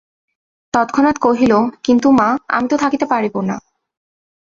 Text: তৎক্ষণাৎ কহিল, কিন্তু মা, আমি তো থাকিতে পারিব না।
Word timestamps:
তৎক্ষণাৎ 0.73 1.17
কহিল, 1.17 1.53
কিন্তু 1.83 2.07
মা, 2.11 2.27
আমি 2.47 2.67
তো 2.67 2.75
থাকিতে 2.77 3.05
পারিব 3.05 3.35
না। 3.41 3.55